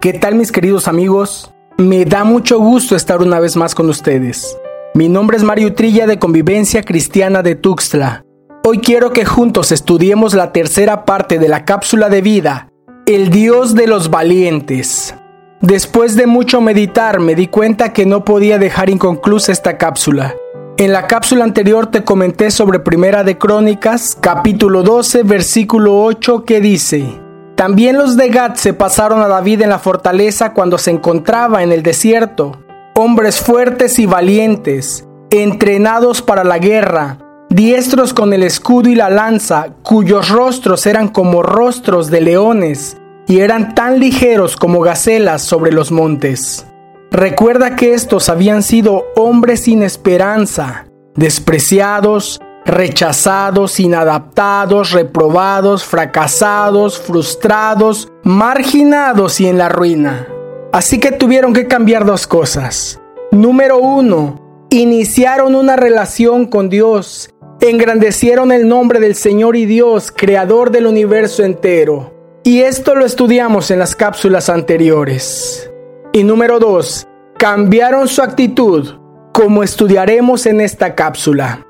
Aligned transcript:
¿Qué 0.00 0.12
tal 0.12 0.36
mis 0.36 0.52
queridos 0.52 0.86
amigos? 0.86 1.52
Me 1.76 2.04
da 2.04 2.22
mucho 2.22 2.60
gusto 2.60 2.94
estar 2.94 3.20
una 3.20 3.40
vez 3.40 3.56
más 3.56 3.74
con 3.74 3.88
ustedes. 3.88 4.56
Mi 4.94 5.08
nombre 5.08 5.36
es 5.36 5.42
Mario 5.42 5.74
Trilla 5.74 6.06
de 6.06 6.20
Convivencia 6.20 6.84
Cristiana 6.84 7.42
de 7.42 7.56
Tuxtla. 7.56 8.22
Hoy 8.64 8.78
quiero 8.78 9.12
que 9.12 9.24
juntos 9.24 9.72
estudiemos 9.72 10.34
la 10.34 10.52
tercera 10.52 11.04
parte 11.04 11.40
de 11.40 11.48
la 11.48 11.64
cápsula 11.64 12.08
de 12.10 12.20
vida, 12.20 12.68
el 13.06 13.30
Dios 13.30 13.74
de 13.74 13.88
los 13.88 14.08
valientes. 14.08 15.16
Después 15.62 16.14
de 16.14 16.28
mucho 16.28 16.60
meditar 16.60 17.18
me 17.18 17.34
di 17.34 17.48
cuenta 17.48 17.92
que 17.92 18.06
no 18.06 18.24
podía 18.24 18.58
dejar 18.58 18.90
inconclusa 18.90 19.50
esta 19.50 19.78
cápsula. 19.78 20.36
En 20.76 20.92
la 20.92 21.08
cápsula 21.08 21.42
anterior 21.42 21.88
te 21.88 22.04
comenté 22.04 22.52
sobre 22.52 22.78
Primera 22.78 23.24
de 23.24 23.36
Crónicas, 23.36 24.16
capítulo 24.20 24.84
12, 24.84 25.24
versículo 25.24 26.00
8, 26.04 26.44
que 26.44 26.60
dice, 26.60 27.18
también 27.58 27.98
los 27.98 28.16
de 28.16 28.28
Gad 28.28 28.54
se 28.54 28.72
pasaron 28.72 29.20
a 29.20 29.26
David 29.26 29.62
en 29.62 29.70
la 29.70 29.80
fortaleza 29.80 30.52
cuando 30.54 30.78
se 30.78 30.92
encontraba 30.92 31.64
en 31.64 31.72
el 31.72 31.82
desierto, 31.82 32.62
hombres 32.94 33.40
fuertes 33.40 33.98
y 33.98 34.06
valientes, 34.06 35.08
entrenados 35.30 36.22
para 36.22 36.44
la 36.44 36.60
guerra, 36.60 37.18
diestros 37.50 38.14
con 38.14 38.32
el 38.32 38.44
escudo 38.44 38.90
y 38.90 38.94
la 38.94 39.10
lanza, 39.10 39.74
cuyos 39.82 40.28
rostros 40.28 40.86
eran 40.86 41.08
como 41.08 41.42
rostros 41.42 42.10
de 42.10 42.20
leones, 42.20 42.96
y 43.26 43.40
eran 43.40 43.74
tan 43.74 43.98
ligeros 43.98 44.56
como 44.56 44.80
gacelas 44.80 45.42
sobre 45.42 45.72
los 45.72 45.90
montes. 45.90 46.64
Recuerda 47.10 47.74
que 47.74 47.92
estos 47.92 48.28
habían 48.28 48.62
sido 48.62 49.06
hombres 49.16 49.64
sin 49.64 49.82
esperanza, 49.82 50.86
despreciados, 51.16 52.40
rechazados, 52.68 53.80
inadaptados, 53.80 54.92
reprobados, 54.92 55.84
fracasados, 55.84 56.98
frustrados, 56.98 58.12
marginados 58.22 59.40
y 59.40 59.48
en 59.48 59.56
la 59.56 59.70
ruina. 59.70 60.28
Así 60.70 61.00
que 61.00 61.10
tuvieron 61.10 61.54
que 61.54 61.66
cambiar 61.66 62.04
dos 62.04 62.26
cosas. 62.26 63.00
Número 63.32 63.78
uno, 63.78 64.66
iniciaron 64.68 65.54
una 65.54 65.76
relación 65.76 66.44
con 66.46 66.68
Dios, 66.68 67.30
engrandecieron 67.62 68.52
el 68.52 68.68
nombre 68.68 69.00
del 69.00 69.14
Señor 69.14 69.56
y 69.56 69.64
Dios, 69.64 70.12
creador 70.14 70.70
del 70.70 70.86
universo 70.86 71.44
entero. 71.44 72.12
Y 72.44 72.60
esto 72.60 72.94
lo 72.94 73.06
estudiamos 73.06 73.70
en 73.70 73.78
las 73.78 73.96
cápsulas 73.96 74.50
anteriores. 74.50 75.70
Y 76.12 76.22
número 76.22 76.58
dos, 76.58 77.06
cambiaron 77.38 78.08
su 78.08 78.22
actitud, 78.22 78.96
como 79.32 79.62
estudiaremos 79.62 80.44
en 80.44 80.60
esta 80.60 80.94
cápsula. 80.94 81.64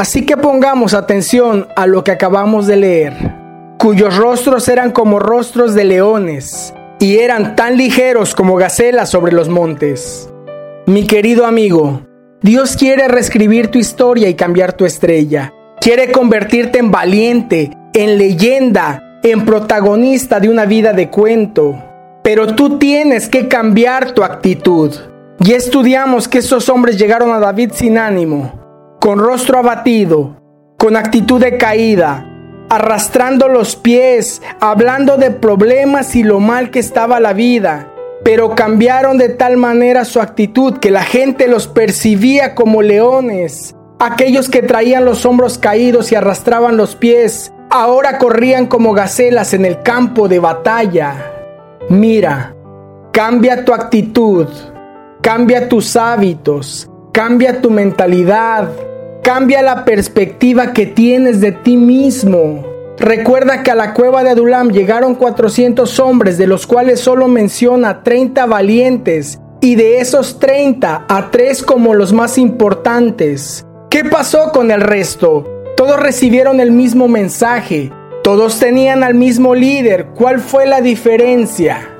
Así 0.00 0.24
que 0.24 0.38
pongamos 0.38 0.94
atención 0.94 1.68
a 1.76 1.86
lo 1.86 2.04
que 2.04 2.10
acabamos 2.10 2.66
de 2.66 2.76
leer, 2.76 3.12
cuyos 3.78 4.16
rostros 4.16 4.66
eran 4.70 4.92
como 4.92 5.18
rostros 5.18 5.74
de 5.74 5.84
leones 5.84 6.72
y 6.98 7.18
eran 7.18 7.54
tan 7.54 7.76
ligeros 7.76 8.34
como 8.34 8.56
gacelas 8.56 9.10
sobre 9.10 9.32
los 9.32 9.50
montes. 9.50 10.32
Mi 10.86 11.06
querido 11.06 11.44
amigo, 11.44 12.00
Dios 12.40 12.78
quiere 12.78 13.08
reescribir 13.08 13.68
tu 13.68 13.78
historia 13.78 14.30
y 14.30 14.34
cambiar 14.36 14.72
tu 14.72 14.86
estrella. 14.86 15.52
Quiere 15.82 16.10
convertirte 16.12 16.78
en 16.78 16.90
valiente, 16.90 17.70
en 17.92 18.16
leyenda, 18.16 19.20
en 19.22 19.44
protagonista 19.44 20.40
de 20.40 20.48
una 20.48 20.64
vida 20.64 20.94
de 20.94 21.10
cuento. 21.10 21.74
Pero 22.24 22.54
tú 22.54 22.78
tienes 22.78 23.28
que 23.28 23.48
cambiar 23.48 24.12
tu 24.12 24.24
actitud. 24.24 24.94
Ya 25.40 25.56
estudiamos 25.56 26.26
que 26.26 26.38
esos 26.38 26.70
hombres 26.70 26.96
llegaron 26.96 27.34
a 27.34 27.38
David 27.38 27.72
sin 27.74 27.98
ánimo, 27.98 28.59
con 29.00 29.18
rostro 29.18 29.58
abatido, 29.58 30.36
con 30.76 30.94
actitud 30.94 31.40
de 31.40 31.56
caída, 31.56 32.26
arrastrando 32.68 33.48
los 33.48 33.74
pies, 33.74 34.42
hablando 34.60 35.16
de 35.16 35.30
problemas 35.30 36.14
y 36.14 36.22
lo 36.22 36.38
mal 36.38 36.70
que 36.70 36.80
estaba 36.80 37.18
la 37.18 37.32
vida. 37.32 37.90
Pero 38.22 38.54
cambiaron 38.54 39.16
de 39.16 39.30
tal 39.30 39.56
manera 39.56 40.04
su 40.04 40.20
actitud 40.20 40.78
que 40.78 40.90
la 40.90 41.02
gente 41.02 41.48
los 41.48 41.66
percibía 41.66 42.54
como 42.54 42.82
leones. 42.82 43.74
Aquellos 43.98 44.50
que 44.50 44.60
traían 44.60 45.06
los 45.06 45.24
hombros 45.24 45.56
caídos 45.56 46.12
y 46.12 46.16
arrastraban 46.16 46.76
los 46.76 46.94
pies, 46.94 47.54
ahora 47.70 48.18
corrían 48.18 48.66
como 48.66 48.92
gacelas 48.92 49.54
en 49.54 49.64
el 49.64 49.80
campo 49.82 50.28
de 50.28 50.40
batalla. 50.40 51.32
Mira, 51.88 52.54
cambia 53.12 53.64
tu 53.64 53.72
actitud, 53.72 54.46
cambia 55.22 55.70
tus 55.70 55.96
hábitos, 55.96 56.90
cambia 57.12 57.62
tu 57.62 57.70
mentalidad, 57.70 58.68
Cambia 59.22 59.60
la 59.60 59.84
perspectiva 59.84 60.72
que 60.72 60.86
tienes 60.86 61.42
de 61.42 61.52
ti 61.52 61.76
mismo. 61.76 62.64
Recuerda 62.98 63.62
que 63.62 63.70
a 63.70 63.74
la 63.74 63.92
cueva 63.92 64.24
de 64.24 64.30
Adulam 64.30 64.70
llegaron 64.70 65.14
400 65.14 66.00
hombres, 66.00 66.38
de 66.38 66.46
los 66.46 66.66
cuales 66.66 67.00
solo 67.00 67.28
menciona 67.28 68.02
30 68.02 68.46
valientes, 68.46 69.38
y 69.60 69.74
de 69.74 70.00
esos 70.00 70.38
30 70.38 71.04
a 71.06 71.30
3 71.30 71.62
como 71.62 71.94
los 71.94 72.14
más 72.14 72.38
importantes. 72.38 73.66
¿Qué 73.90 74.04
pasó 74.04 74.52
con 74.52 74.70
el 74.70 74.80
resto? 74.80 75.46
Todos 75.76 76.00
recibieron 76.00 76.58
el 76.58 76.72
mismo 76.72 77.06
mensaje, 77.06 77.92
todos 78.22 78.58
tenían 78.58 79.04
al 79.04 79.14
mismo 79.14 79.54
líder. 79.54 80.06
¿Cuál 80.14 80.40
fue 80.40 80.66
la 80.66 80.80
diferencia? 80.80 81.90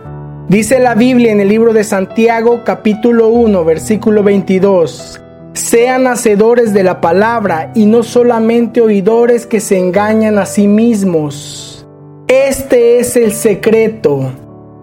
Dice 0.48 0.80
la 0.80 0.94
Biblia 0.94 1.32
en 1.32 1.40
el 1.40 1.48
libro 1.48 1.74
de 1.74 1.84
Santiago 1.84 2.62
capítulo 2.64 3.28
1 3.28 3.64
versículo 3.64 4.22
22. 4.22 5.20
Sean 5.52 6.06
hacedores 6.06 6.72
de 6.72 6.84
la 6.84 7.00
palabra 7.00 7.72
y 7.74 7.86
no 7.86 8.04
solamente 8.04 8.80
oidores 8.80 9.46
que 9.46 9.58
se 9.58 9.78
engañan 9.78 10.38
a 10.38 10.46
sí 10.46 10.68
mismos. 10.68 11.86
Este 12.28 13.00
es 13.00 13.16
el 13.16 13.32
secreto. 13.32 14.32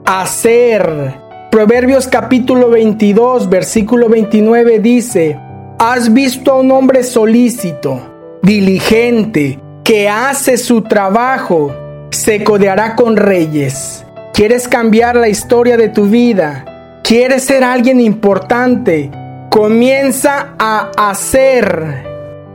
Hacer. 0.05 1.15
Proverbios 1.51 2.07
capítulo 2.07 2.69
22, 2.69 3.49
versículo 3.49 4.09
29 4.09 4.79
dice, 4.79 5.39
¿Has 5.79 6.11
visto 6.11 6.51
a 6.51 6.55
un 6.55 6.71
hombre 6.71 7.03
solícito, 7.03 8.01
diligente, 8.43 9.59
que 9.85 10.09
hace 10.09 10.57
su 10.57 10.81
trabajo? 10.81 11.73
Se 12.09 12.43
codeará 12.43 12.95
con 12.95 13.15
reyes. 13.15 14.03
¿Quieres 14.33 14.67
cambiar 14.67 15.15
la 15.15 15.29
historia 15.29 15.77
de 15.77 15.87
tu 15.87 16.05
vida? 16.07 16.65
¿Quieres 17.03 17.45
ser 17.45 17.63
alguien 17.63 18.01
importante? 18.01 19.09
Comienza 19.49 20.53
a 20.59 20.91
hacer. 20.97 22.03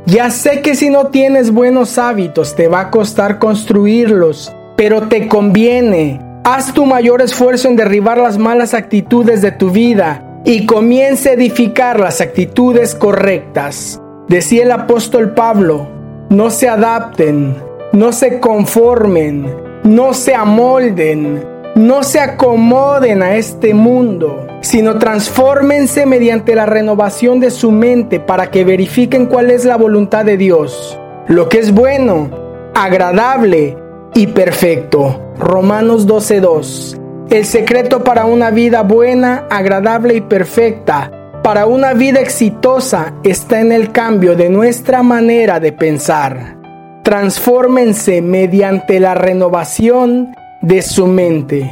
Ya 0.06 0.30
sé 0.30 0.60
que 0.60 0.74
si 0.74 0.90
no 0.90 1.06
tienes 1.06 1.50
buenos 1.50 1.96
hábitos 1.96 2.54
te 2.54 2.68
va 2.68 2.80
a 2.80 2.90
costar 2.90 3.38
construirlos, 3.38 4.54
pero 4.76 5.08
te 5.08 5.26
conviene. 5.26 6.20
Haz 6.44 6.74
tu 6.74 6.84
mayor 6.84 7.22
esfuerzo 7.22 7.68
en 7.68 7.76
derribar 7.76 8.18
las 8.18 8.36
malas 8.36 8.74
actitudes 8.74 9.42
de 9.42 9.52
tu 9.52 9.70
vida 9.70 10.22
y 10.44 10.66
comience 10.66 11.30
a 11.30 11.32
edificar 11.32 11.98
las 11.98 12.20
actitudes 12.20 12.94
correctas. 12.94 14.00
Decía 14.28 14.64
el 14.64 14.72
apóstol 14.72 15.34
Pablo, 15.34 15.88
no 16.28 16.50
se 16.50 16.68
adapten, 16.68 17.56
no 17.92 18.12
se 18.12 18.38
conformen, 18.38 19.46
no 19.84 20.14
se 20.14 20.34
amolden, 20.34 21.51
no 21.74 22.02
se 22.02 22.20
acomoden 22.20 23.22
a 23.22 23.36
este 23.36 23.72
mundo, 23.72 24.46
sino 24.60 24.98
transfórmense 24.98 26.04
mediante 26.04 26.54
la 26.54 26.66
renovación 26.66 27.40
de 27.40 27.50
su 27.50 27.70
mente 27.70 28.20
para 28.20 28.50
que 28.50 28.64
verifiquen 28.64 29.26
cuál 29.26 29.50
es 29.50 29.64
la 29.64 29.76
voluntad 29.76 30.24
de 30.24 30.36
Dios, 30.36 30.98
lo 31.28 31.48
que 31.48 31.58
es 31.60 31.72
bueno, 31.72 32.30
agradable 32.74 33.76
y 34.14 34.26
perfecto. 34.28 35.32
Romanos 35.38 36.06
12:2. 36.06 36.98
El 37.30 37.46
secreto 37.46 38.04
para 38.04 38.26
una 38.26 38.50
vida 38.50 38.82
buena, 38.82 39.46
agradable 39.48 40.14
y 40.16 40.20
perfecta, 40.20 41.10
para 41.42 41.64
una 41.64 41.94
vida 41.94 42.20
exitosa, 42.20 43.14
está 43.24 43.60
en 43.60 43.72
el 43.72 43.90
cambio 43.90 44.36
de 44.36 44.50
nuestra 44.50 45.02
manera 45.02 45.58
de 45.58 45.72
pensar. 45.72 46.58
Transfórmense 47.02 48.20
mediante 48.20 49.00
la 49.00 49.14
renovación 49.14 50.34
de 50.62 50.80
su 50.80 51.06
mente. 51.06 51.70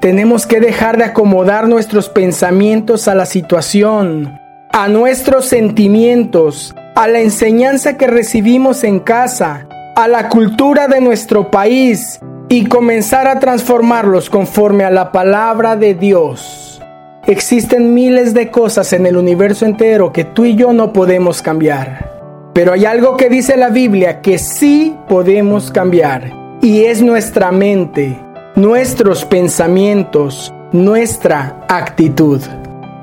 Tenemos 0.00 0.46
que 0.46 0.60
dejar 0.60 0.96
de 0.96 1.04
acomodar 1.04 1.68
nuestros 1.68 2.08
pensamientos 2.08 3.06
a 3.08 3.14
la 3.14 3.26
situación, 3.26 4.40
a 4.72 4.88
nuestros 4.88 5.46
sentimientos, 5.46 6.74
a 6.94 7.06
la 7.08 7.20
enseñanza 7.20 7.98
que 7.98 8.06
recibimos 8.06 8.82
en 8.84 9.00
casa, 9.00 9.66
a 9.96 10.08
la 10.08 10.28
cultura 10.28 10.88
de 10.88 11.00
nuestro 11.00 11.50
país 11.50 12.20
y 12.48 12.66
comenzar 12.66 13.28
a 13.28 13.40
transformarlos 13.40 14.30
conforme 14.30 14.84
a 14.84 14.90
la 14.90 15.12
palabra 15.12 15.76
de 15.76 15.94
Dios. 15.94 16.80
Existen 17.26 17.92
miles 17.92 18.32
de 18.32 18.50
cosas 18.50 18.92
en 18.92 19.06
el 19.06 19.16
universo 19.16 19.66
entero 19.66 20.12
que 20.12 20.24
tú 20.24 20.46
y 20.46 20.54
yo 20.54 20.72
no 20.72 20.92
podemos 20.92 21.42
cambiar. 21.42 22.08
Pero 22.54 22.72
hay 22.72 22.86
algo 22.86 23.16
que 23.16 23.28
dice 23.28 23.56
la 23.56 23.68
Biblia 23.68 24.22
que 24.22 24.38
sí 24.38 24.96
podemos 25.08 25.70
cambiar 25.70 26.39
y 26.62 26.84
es 26.84 27.00
nuestra 27.00 27.52
mente, 27.52 28.18
nuestros 28.54 29.24
pensamientos, 29.24 30.52
nuestra 30.72 31.64
actitud. 31.68 32.40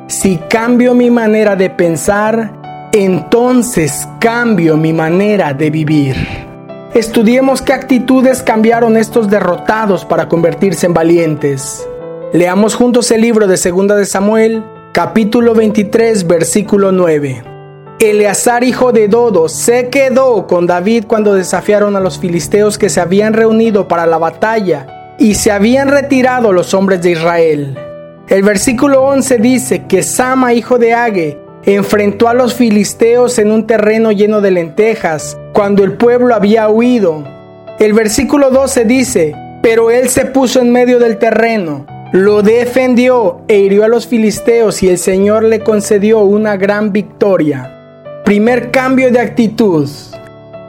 Si 0.07 0.38
cambio 0.50 0.94
mi 0.94 1.09
manera 1.09 1.56
de 1.56 1.69
pensar, 1.69 2.89
entonces 2.94 4.07
cambio 4.19 4.77
mi 4.77 4.94
manera 4.94 5.54
de 5.54 5.69
vivir. 5.71 6.15
Estudiemos 6.94 7.62
qué 7.62 7.74
actitudes 7.74 8.44
cambiaron 8.44 8.95
estos 8.95 9.30
derrotados 9.30 10.06
para 10.06 10.27
convertirse 10.30 10.86
en 10.86 10.94
valientes. 10.94 11.88
Leamos 12.33 12.75
juntos 12.75 13.09
el 13.12 13.21
libro 13.21 13.48
de 13.48 13.57
2 13.57 13.98
de 13.98 14.06
Samuel, 14.06 14.63
capítulo 14.94 15.54
23, 15.54 16.27
versículo 16.27 16.92
9. 16.92 17.56
Eleazar, 17.99 18.63
hijo 18.63 18.91
de 18.91 19.07
Dodo, 19.07 19.49
se 19.49 19.89
quedó 19.89 20.45
con 20.45 20.67
David 20.67 21.05
cuando 21.07 21.33
desafiaron 21.33 21.95
a 21.95 21.99
los 21.99 22.19
filisteos 22.19 22.77
que 22.77 22.89
se 22.89 23.01
habían 23.01 23.33
reunido 23.33 23.88
para 23.88 24.05
la 24.05 24.19
batalla 24.19 25.15
y 25.17 25.33
se 25.33 25.51
habían 25.51 25.88
retirado 25.88 26.53
los 26.53 26.75
hombres 26.75 27.01
de 27.01 27.11
Israel. 27.11 27.75
El 28.27 28.44
versículo 28.44 29.01
11 29.01 29.39
dice 29.39 29.85
que 29.88 30.03
Sama, 30.03 30.53
hijo 30.53 30.77
de 30.77 30.94
Age, 30.94 31.39
enfrentó 31.63 32.27
a 32.27 32.35
los 32.35 32.53
filisteos 32.53 33.39
en 33.39 33.51
un 33.51 33.65
terreno 33.65 34.11
lleno 34.11 34.41
de 34.41 34.51
lentejas, 34.51 35.35
cuando 35.53 35.83
el 35.83 35.94
pueblo 35.94 36.35
había 36.35 36.69
huido. 36.69 37.23
El 37.79 37.94
versículo 37.94 38.51
12 38.51 38.85
dice, 38.85 39.35
pero 39.63 39.89
él 39.89 40.09
se 40.09 40.25
puso 40.25 40.61
en 40.61 40.71
medio 40.71 40.99
del 40.99 41.17
terreno, 41.17 41.88
lo 42.11 42.44
defendió 42.44 43.41
e 43.47 43.57
hirió 43.57 43.83
a 43.85 43.88
los 43.88 44.05
filisteos 44.05 44.83
y 44.83 44.89
el 44.89 44.99
Señor 44.99 45.41
le 45.41 45.61
concedió 45.61 46.19
una 46.19 46.57
gran 46.57 46.91
victoria. 46.91 47.73
Primer 48.27 48.71
cambio 48.71 49.09
de 49.09 49.21
actitud. 49.21 49.89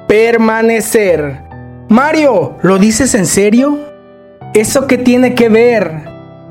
Permanecer. 0.06 1.40
Mario, 1.88 2.55
¿lo 2.62 2.78
dices 2.78 3.16
en 3.16 3.26
serio? 3.26 3.81
¿Eso 4.55 4.87
qué 4.87 4.96
tiene 4.96 5.34
que 5.34 5.49
ver? 5.49 6.05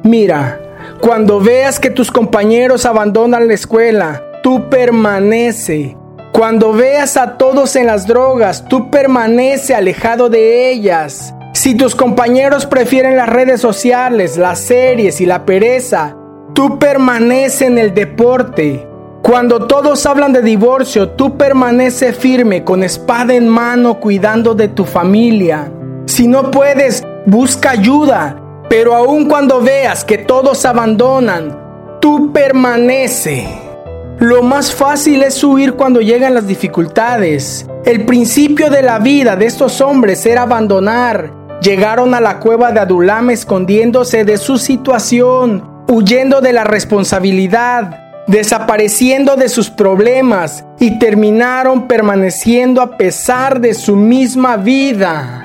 Mira, 0.04 0.59
cuando 1.00 1.39
veas 1.39 1.80
que 1.80 1.92
tus 1.92 2.12
compañeros 2.12 2.86
abandonan 2.86 3.48
la 3.48 3.54
escuela, 3.54 4.21
tú 4.44 4.68
permanece. 4.68 5.95
Cuando 6.33 6.74
veas 6.74 7.15
a 7.15 7.38
todos 7.38 7.77
en 7.77 7.88
las 7.88 8.06
drogas, 8.06 8.65
tú 8.68 8.92
permanece 8.92 9.75
alejado 9.75 10.27
de 10.27 10.69
ellas. 10.71 11.33
Si 11.53 11.74
tus 11.74 11.95
compañeros 11.95 12.65
prefieren 12.65 13.15
las 13.15 13.30
redes 13.30 13.62
sociales, 13.62 14.36
las 14.36 14.60
series 14.60 15.21
y 15.21 15.25
la 15.25 15.45
pereza, 15.45 16.18
tú 16.53 16.77
permanece 16.80 17.68
en 17.68 17.77
el 17.77 17.94
deporte. 17.94 18.86
Cuando 19.21 19.67
todos 19.67 20.05
hablan 20.05 20.33
de 20.33 20.41
divorcio, 20.41 21.09
tú 21.09 21.37
permanece 21.37 22.13
firme 22.13 22.63
con 22.63 22.83
espada 22.83 23.33
en 23.33 23.47
mano 23.47 23.99
cuidando 23.99 24.53
de 24.55 24.69
tu 24.69 24.85
familia. 24.85 25.71
Si 26.05 26.27
no 26.27 26.51
puedes, 26.51 27.03
busca 27.25 27.71
ayuda. 27.71 28.41
Pero 28.69 28.95
aun 28.95 29.27
cuando 29.27 29.61
veas 29.61 30.03
que 30.03 30.17
todos 30.17 30.65
abandonan, 30.65 31.57
tú 32.01 32.31
permanece. 32.31 33.47
Lo 34.19 34.43
más 34.43 34.73
fácil 34.73 35.23
es 35.23 35.43
huir 35.43 35.73
cuando 35.73 36.01
llegan 36.01 36.33
las 36.33 36.47
dificultades. 36.47 37.67
El 37.85 38.05
principio 38.05 38.69
de 38.69 38.81
la 38.81 38.99
vida 38.99 39.35
de 39.35 39.45
estos 39.45 39.79
hombres 39.79 40.25
era 40.25 40.41
abandonar, 40.43 41.31
Llegaron 41.61 42.13
a 42.13 42.21
la 42.21 42.39
cueva 42.39 42.71
de 42.71 42.79
Adulam 42.79 43.31
escondiéndose 43.31 44.23
de 44.23 44.37
su 44.37 44.59
situación, 44.59 45.63
huyendo 45.89 46.39
de 46.39 46.53
la 46.53 46.63
responsabilidad, 46.63 48.06
desapareciendo 48.27 49.38
de 49.38 49.47
sus 49.47 49.69
problemas 49.69 50.65
y 50.79 51.00
terminaron 51.00 51.88
permaneciendo 51.88 52.81
a 52.81 52.97
pesar 52.97 53.62
de 53.62 53.74
su 53.74 53.95
misma 53.95 54.57
vida. 54.57 55.44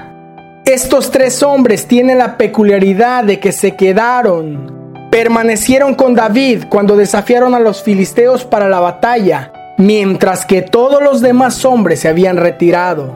Estos 0.64 1.10
tres 1.10 1.42
hombres 1.42 1.86
tienen 1.86 2.18
la 2.18 2.36
peculiaridad 2.36 3.24
de 3.24 3.40
que 3.40 3.52
se 3.52 3.76
quedaron, 3.76 5.00
permanecieron 5.10 5.94
con 5.94 6.14
David 6.14 6.64
cuando 6.68 6.96
desafiaron 6.96 7.54
a 7.54 7.60
los 7.60 7.82
filisteos 7.82 8.44
para 8.44 8.68
la 8.68 8.80
batalla, 8.80 9.52
mientras 9.78 10.44
que 10.44 10.62
todos 10.62 11.02
los 11.02 11.20
demás 11.20 11.64
hombres 11.64 12.00
se 12.00 12.08
habían 12.08 12.36
retirado. 12.36 13.14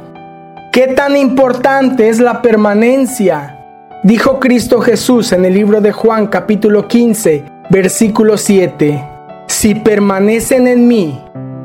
¿Qué 0.72 0.88
tan 0.88 1.16
importante 1.16 2.08
es 2.08 2.20
la 2.20 2.42
permanencia? 2.42 3.52
Dijo 4.02 4.38
Cristo 4.38 4.80
Jesús 4.80 5.32
en 5.32 5.44
el 5.44 5.54
libro 5.54 5.80
de 5.80 5.90
Juan 5.90 6.26
capítulo 6.26 6.86
15, 6.86 7.44
versículo 7.70 8.36
7. 8.36 9.15
Si 9.46 9.74
permanecen 9.74 10.66
en 10.66 10.88
mí 10.88 11.20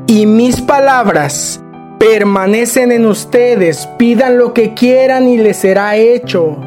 y 0.07 0.25
mis 0.25 0.62
palabras 0.62 1.62
permanecen 2.00 2.92
en 2.92 3.06
ustedes, 3.06 3.88
pidan 3.98 4.38
lo 4.38 4.54
que 4.54 4.74
quieran 4.74 5.28
y 5.28 5.38
les 5.38 5.57
será 5.57 5.95
hecho. 5.95 6.57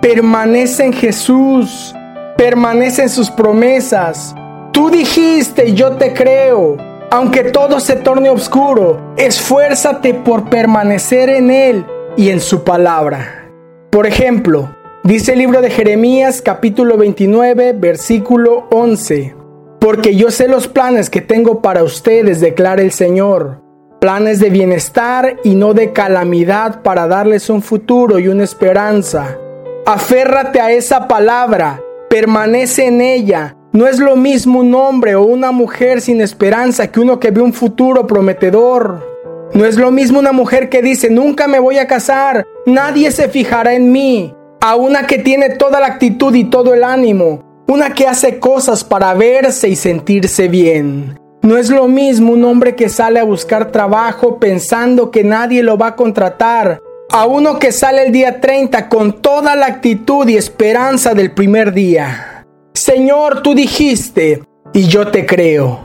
Permanece 0.00 0.84
en 0.86 0.92
Jesús, 0.92 1.94
permanece 2.36 3.02
en 3.02 3.08
sus 3.08 3.30
promesas. 3.30 4.34
Tú 4.72 4.90
dijiste, 4.90 5.74
yo 5.74 5.92
te 5.96 6.14
creo. 6.14 6.76
Aunque 7.10 7.44
todo 7.44 7.80
se 7.80 7.96
torne 7.96 8.28
oscuro, 8.30 9.14
esfuérzate 9.16 10.14
por 10.14 10.48
permanecer 10.50 11.30
en 11.30 11.50
Él 11.50 11.86
y 12.16 12.30
en 12.30 12.40
su 12.40 12.64
palabra. 12.64 13.50
Por 13.90 14.06
ejemplo, 14.06 14.74
dice 15.04 15.32
el 15.32 15.38
libro 15.38 15.62
de 15.62 15.70
Jeremías 15.70 16.42
capítulo 16.42 16.98
29 16.98 17.72
versículo 17.72 18.68
11, 18.70 19.34
porque 19.78 20.16
yo 20.16 20.30
sé 20.30 20.48
los 20.48 20.68
planes 20.68 21.10
que 21.10 21.20
tengo 21.20 21.62
para 21.62 21.84
ustedes, 21.84 22.40
declara 22.40 22.82
el 22.82 22.92
Señor, 22.92 23.62
planes 24.00 24.40
de 24.40 24.50
bienestar 24.50 25.36
y 25.44 25.54
no 25.54 25.74
de 25.74 25.92
calamidad 25.92 26.82
para 26.82 27.06
darles 27.06 27.50
un 27.50 27.62
futuro 27.62 28.18
y 28.18 28.28
una 28.28 28.44
esperanza. 28.44 29.38
Aférrate 29.86 30.60
a 30.60 30.72
esa 30.72 31.08
palabra, 31.08 31.80
permanece 32.10 32.86
en 32.86 33.00
ella, 33.00 33.56
no 33.72 33.86
es 33.86 33.98
lo 33.98 34.16
mismo 34.16 34.60
un 34.60 34.74
hombre 34.74 35.14
o 35.14 35.24
una 35.24 35.52
mujer 35.52 36.00
sin 36.00 36.20
esperanza 36.20 36.90
que 36.90 37.00
uno 37.00 37.20
que 37.20 37.30
ve 37.30 37.42
un 37.42 37.52
futuro 37.52 38.06
prometedor. 38.06 39.06
No 39.54 39.64
es 39.64 39.76
lo 39.76 39.90
mismo 39.90 40.18
una 40.18 40.32
mujer 40.32 40.68
que 40.68 40.82
dice, 40.82 41.10
nunca 41.10 41.48
me 41.48 41.58
voy 41.58 41.78
a 41.78 41.86
casar, 41.86 42.44
nadie 42.66 43.10
se 43.10 43.28
fijará 43.28 43.74
en 43.74 43.92
mí, 43.92 44.34
a 44.60 44.76
una 44.76 45.06
que 45.06 45.18
tiene 45.18 45.50
toda 45.50 45.80
la 45.80 45.86
actitud 45.86 46.34
y 46.34 46.44
todo 46.44 46.74
el 46.74 46.84
ánimo, 46.84 47.44
una 47.68 47.92
que 47.92 48.06
hace 48.06 48.38
cosas 48.38 48.82
para 48.82 49.12
verse 49.14 49.68
y 49.68 49.76
sentirse 49.76 50.48
bien. 50.48 51.18
No 51.42 51.58
es 51.58 51.68
lo 51.68 51.86
mismo 51.86 52.32
un 52.32 52.44
hombre 52.44 52.74
que 52.74 52.88
sale 52.88 53.20
a 53.20 53.24
buscar 53.24 53.70
trabajo 53.70 54.38
pensando 54.38 55.10
que 55.10 55.22
nadie 55.22 55.62
lo 55.62 55.76
va 55.76 55.88
a 55.88 55.96
contratar, 55.96 56.80
a 57.10 57.26
uno 57.26 57.58
que 57.58 57.70
sale 57.70 58.06
el 58.06 58.12
día 58.12 58.40
30 58.40 58.88
con 58.88 59.20
toda 59.20 59.54
la 59.54 59.66
actitud 59.66 60.26
y 60.28 60.36
esperanza 60.36 61.14
del 61.14 61.32
primer 61.32 61.72
día. 61.72 62.46
Señor, 62.72 63.42
tú 63.42 63.54
dijiste, 63.54 64.42
y 64.72 64.82
yo 64.84 65.08
te 65.08 65.26
creo. 65.26 65.80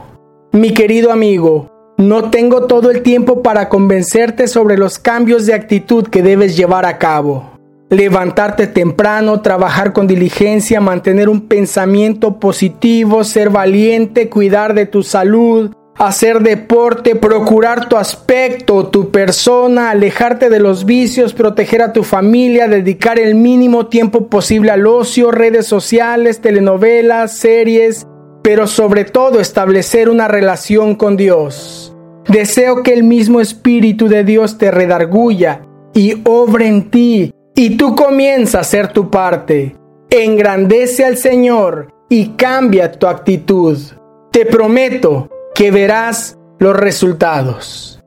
Mi 0.54 0.74
querido 0.74 1.12
amigo, 1.12 1.70
no 1.98 2.30
tengo 2.30 2.66
todo 2.66 2.92
el 2.92 3.04
tiempo 3.04 3.42
para 3.42 3.68
convencerte 3.68 4.48
sobre 4.48 4.78
los 4.78 5.00
cambios 5.00 5.46
de 5.46 5.54
actitud 5.54 6.08
que 6.08 6.24
debes 6.24 6.56
llevar 6.56 6.86
a 6.86 6.98
cabo. 6.98 7.53
Levantarte 7.94 8.66
temprano, 8.66 9.42
trabajar 9.42 9.94
con 9.94 10.08
diligencia, 10.08 10.82
mantener 10.82 11.30
un 11.30 11.42
pensamiento 11.48 12.40
positivo, 12.40 13.24
ser 13.24 13.52
valiente, 13.52 14.32
cuidar 14.32 14.74
de 14.74 14.88
tu 14.88 15.04
salud, 15.04 15.72
hacer 15.96 16.40
deporte, 16.40 17.16
procurar 17.16 17.90
tu 17.90 17.98
aspecto, 17.98 18.88
tu 18.88 19.12
persona, 19.12 19.92
alejarte 19.92 20.50
de 20.50 20.60
los 20.60 20.86
vicios, 20.86 21.36
proteger 21.36 21.84
a 21.84 21.94
tu 21.94 22.02
familia, 22.02 22.68
dedicar 22.68 23.20
el 23.20 23.36
mínimo 23.36 23.86
tiempo 23.86 24.28
posible 24.28 24.72
al 24.72 24.88
ocio, 24.88 25.30
redes 25.30 25.68
sociales, 25.68 26.42
telenovelas, 26.42 27.38
series, 27.38 28.08
pero 28.42 28.66
sobre 28.66 29.06
todo 29.06 29.40
establecer 29.40 30.10
una 30.10 30.28
relación 30.28 30.96
con 30.96 31.16
Dios. 31.16 31.96
Deseo 32.28 32.82
que 32.82 32.94
el 32.94 33.04
mismo 33.04 33.40
Espíritu 33.40 34.08
de 34.08 34.24
Dios 34.24 34.58
te 34.58 34.72
redarguya 34.72 35.62
y 35.94 36.24
obre 36.24 36.66
en 36.66 36.90
ti 36.90 37.32
y 37.56 37.78
tú 37.78 37.96
comienza 37.96 38.60
a 38.60 38.62
hacer 38.62 38.90
tu 38.90 39.10
parte. 39.10 39.76
Engrandece 40.10 41.06
al 41.06 41.18
Señor 41.18 41.94
y 42.10 42.30
cambia 42.30 42.92
tu 42.92 43.08
actitud. 43.08 43.78
Te 44.32 44.46
prometo 44.46 45.30
que 45.56 45.72
verás 45.72 46.38
los 46.60 46.76
resultados. 46.76 48.00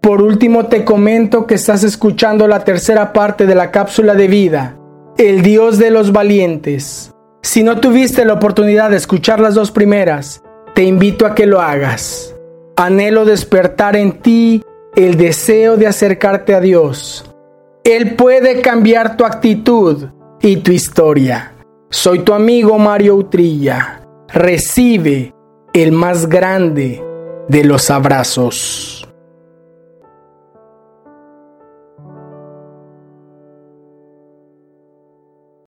Por 0.00 0.22
último 0.22 0.66
te 0.66 0.84
comento 0.84 1.46
que 1.46 1.54
estás 1.54 1.84
escuchando 1.84 2.48
la 2.48 2.64
tercera 2.64 3.12
parte 3.12 3.46
de 3.46 3.54
la 3.54 3.70
cápsula 3.70 4.14
de 4.14 4.28
vida, 4.28 4.76
El 5.18 5.42
Dios 5.42 5.78
de 5.78 5.90
los 5.90 6.12
Valientes. 6.12 7.12
Si 7.42 7.62
no 7.62 7.80
tuviste 7.80 8.24
la 8.24 8.34
oportunidad 8.34 8.90
de 8.90 8.96
escuchar 8.96 9.40
las 9.40 9.54
dos 9.54 9.70
primeras, 9.70 10.42
te 10.74 10.84
invito 10.84 11.26
a 11.26 11.34
que 11.34 11.46
lo 11.46 11.60
hagas. 11.60 12.34
Anhelo 12.76 13.24
despertar 13.24 13.96
en 13.96 14.20
ti 14.20 14.62
el 14.96 15.16
deseo 15.16 15.76
de 15.76 15.86
acercarte 15.86 16.54
a 16.54 16.60
Dios. 16.60 17.29
Él 17.90 18.14
puede 18.14 18.60
cambiar 18.60 19.16
tu 19.16 19.24
actitud 19.24 20.10
y 20.40 20.58
tu 20.58 20.70
historia. 20.70 21.54
Soy 21.90 22.20
tu 22.20 22.32
amigo 22.32 22.78
Mario 22.78 23.16
Utrilla. 23.16 24.02
Recibe 24.28 25.34
el 25.72 25.90
más 25.90 26.28
grande 26.28 27.02
de 27.48 27.64
los 27.64 27.90
abrazos. 27.90 28.99